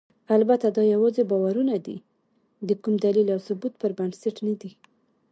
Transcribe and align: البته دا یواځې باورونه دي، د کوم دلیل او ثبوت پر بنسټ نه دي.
البته 0.35 0.67
دا 0.77 0.83
یواځې 0.93 1.21
باورونه 1.29 1.75
دي، 1.85 1.97
د 2.67 2.69
کوم 2.81 2.93
دلیل 3.05 3.27
او 3.35 3.39
ثبوت 3.47 3.73
پر 3.81 3.91
بنسټ 3.97 4.35
نه 4.47 4.53
دي. 4.61 4.71